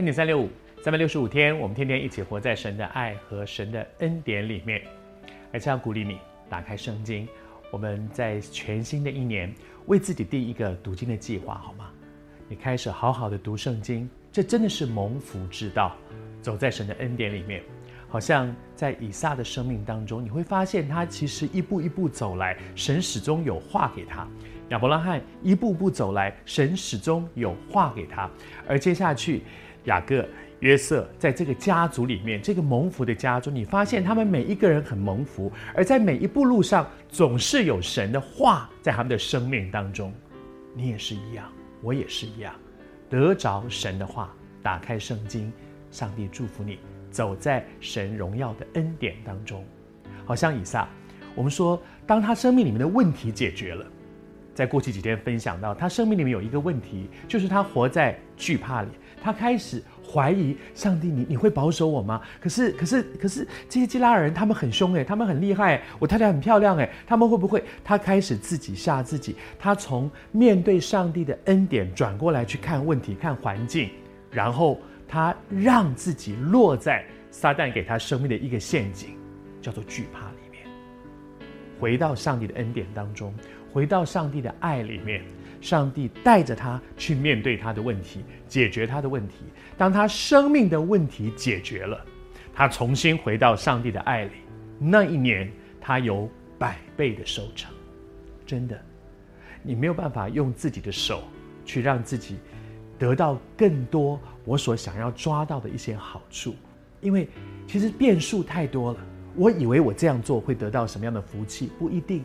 [0.00, 0.48] 恩典三六五，
[0.82, 4.80] 三百六十五天，我们天天一起活在神的爱和神的恩典里面。
[5.52, 6.16] 而这样鼓励你
[6.48, 7.28] 打开圣经，
[7.70, 9.54] 我们在全新的一年
[9.88, 11.90] 为自己定一个读经的计划，好吗？
[12.48, 15.94] 你开始好好的读圣经，这真的是蒙福之道，
[16.40, 17.62] 走在神的恩典里面。
[18.08, 24.26] 好像在以撒的生命当中，你会发现他其实一步一步走来，神始终有话给他；
[24.70, 28.28] 亚伯拉罕一步步走来，神始终有话给他。
[28.66, 29.42] 而接下去，
[29.84, 30.26] 雅各、
[30.60, 40.12] 约瑟在这个家族里面，这个蒙福的家族，你发现他们每一个人很蒙福，而在每一步路上，总是有神的话在他们的生命当中。
[40.74, 41.50] 你也是一样，
[41.82, 42.54] 我也是一样，
[43.08, 45.52] 得着神的话，打开圣经，
[45.90, 46.78] 上帝祝福你。
[47.10, 49.64] 走在神荣耀的恩典当中，
[50.24, 50.88] 好像以撒，
[51.34, 53.84] 我们说，当他生命里面的问题解决了，
[54.54, 58.88] 在过去几天分享到，他生命里面有一个问题，就是他活在惧怕里，
[59.22, 62.20] 他开始怀疑上帝，你你会保守我吗？
[62.40, 67.62] 可是可是可是这些基拉尔人他们很凶诶，他们很厉害，我太太很漂亮诶，他们会不会？
[67.84, 73.90] 他开始自己吓自己，他从面对上帝的恩典转过来去看问题、看环境，
[74.30, 74.78] 然后。
[75.12, 79.08] 他让自己落在撒旦给他生命的一个陷阱，
[79.60, 80.64] 叫做惧怕里面。
[81.80, 83.34] 回到上帝的恩典当中，
[83.72, 85.22] 回到上帝的爱里面，
[85.60, 89.36] 上帝带着他去面对他的问题，解决他的问题。
[89.76, 92.04] 当他生命的问题解决了，
[92.52, 94.32] 他重新回到上帝的爱里，
[94.78, 95.50] 那一年
[95.80, 96.28] 他有
[96.58, 97.72] 百倍的收成。
[98.44, 98.80] 真的，
[99.62, 101.22] 你没有办法用自己的手
[101.64, 102.36] 去让自己。
[102.98, 106.54] 得到更多我所想要抓到的一些好处，
[107.00, 107.26] 因为
[107.66, 108.98] 其实变数太多了。
[109.34, 112.22] 我以为我这样做会得到什么样的福气，不一定。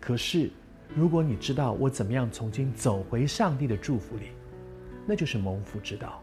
[0.00, 0.50] 可是
[0.94, 4.30] 如果你知道我怎么样重新走回上帝的祝福里，
[5.06, 6.22] 那就是蒙福之道。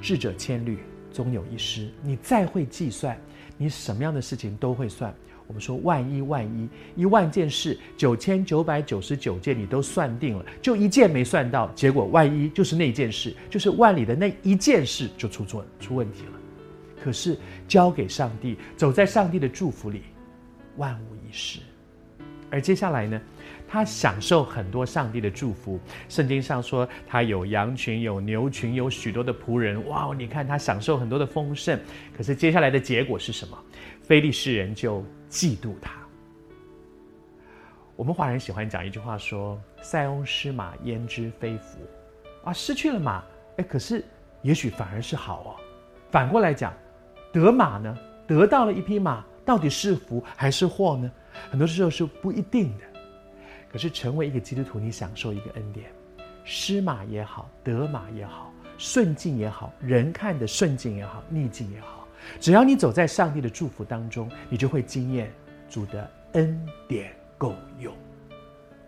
[0.00, 0.78] 智者千虑，
[1.12, 1.88] 终有一失。
[2.02, 3.18] 你再会计算，
[3.56, 5.14] 你什么样的事情都会算。
[5.46, 16.32] 我们说万一万一，一万件事，九千九百九十九件你都算定了，就一件没算到，结果万一就是那件事，就是万里的那一件事就出错出问题了。
[17.02, 20.02] 可是交给上帝，走在上帝的祝福里，
[20.78, 21.60] 万无一失。
[22.50, 23.20] 而接下来呢，
[23.68, 25.80] 他享受很多上帝的祝福。
[26.08, 29.84] 圣经上说，他有羊群，有牛群，有许多的仆人。
[29.88, 31.78] 哇，你看他享受很多的丰盛。
[32.16, 33.58] 可是接下来的结果是什么？
[34.02, 35.92] 非利士人就嫉妒他。
[37.96, 41.78] 我们华人喜欢讲一句话说：“塞翁失马，焉知非福。”
[42.44, 43.24] 啊，失去了马，
[43.56, 44.04] 哎，可是
[44.42, 45.50] 也许反而是好哦。
[46.10, 46.72] 反过来讲，
[47.32, 51.10] 得马呢，得到了一匹马，到底是福还是祸呢？
[51.50, 52.84] 很多时候是不一定的。
[53.70, 55.90] 可是成为一个基督徒，你享受一个恩典，
[56.44, 62.06] 失马也好，得马也好，顺境也好，人看的顺境也好，逆境也好。
[62.40, 65.30] 只要你走在上帝的祝福当中，你就会经验
[65.68, 67.92] 主的恩典够用，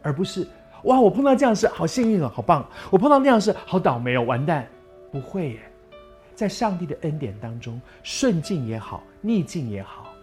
[0.03, 0.47] 而不是
[0.85, 2.67] 哇，我碰到这样事好幸运哦，好棒！
[2.91, 4.67] 我碰到那样事好倒霉哦，完蛋！
[5.11, 5.61] 不会耶，
[6.35, 10.15] 在上帝的恩典当中，顺境也好，逆境也好，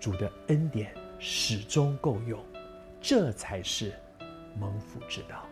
[0.00, 2.38] 主的恩典始终够用，
[3.00, 3.92] 这才是
[4.56, 5.44] 蒙福之道。